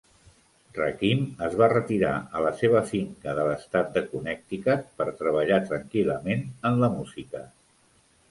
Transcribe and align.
Rakim 0.75 1.19
es 1.47 1.57
va 1.61 1.67
retirar 1.73 2.13
a 2.37 2.39
la 2.45 2.53
seva 2.61 2.81
finca 2.93 3.35
de 3.39 3.43
l"estat 3.43 3.93
de 3.97 4.03
Connecticut 4.15 4.89
per 5.01 5.07
treballar 5.21 5.59
tranquil·lament 5.69 6.43
en 6.71 6.81
la 6.85 6.89
música. 6.97 7.43